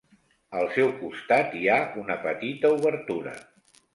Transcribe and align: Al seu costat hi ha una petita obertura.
Al 0.59 0.69
seu 0.77 0.87
costat 1.01 1.53
hi 1.59 1.61
ha 1.73 1.77
una 2.05 2.17
petita 2.25 2.71
obertura. 2.79 3.37